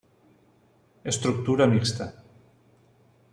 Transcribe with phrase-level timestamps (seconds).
[1.13, 2.07] Estructura mixta.